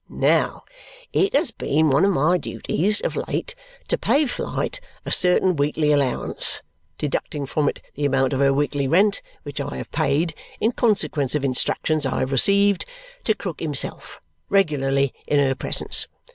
Now 0.09 0.63
it 1.13 1.35
has 1.35 1.51
been 1.51 1.91
one 1.91 2.03
of 2.05 2.11
my 2.11 2.39
duties 2.39 3.01
of 3.01 3.15
late 3.27 3.53
to 3.87 3.99
pay 3.99 4.25
Flite 4.25 4.79
a 5.05 5.11
certain 5.11 5.55
weekly 5.55 5.91
allowance, 5.91 6.63
deducting 6.97 7.45
from 7.45 7.69
it 7.69 7.83
the 7.93 8.05
amount 8.05 8.33
of 8.33 8.39
her 8.39 8.51
weekly 8.51 8.87
rent, 8.87 9.21
which 9.43 9.61
I 9.61 9.77
have 9.77 9.91
paid 9.91 10.33
(in 10.59 10.71
consequence 10.71 11.35
of 11.35 11.45
instructions 11.45 12.03
I 12.07 12.21
have 12.21 12.31
received) 12.31 12.83
to 13.25 13.35
Krook 13.35 13.59
himself, 13.59 14.19
regularly 14.49 15.13
in 15.27 15.37
her 15.37 15.53
presence. 15.53 16.07